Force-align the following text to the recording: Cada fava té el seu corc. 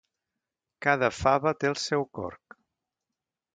Cada 0.85 1.09
fava 1.17 1.53
té 1.63 1.71
el 1.73 1.79
seu 1.83 2.09
corc. 2.21 2.59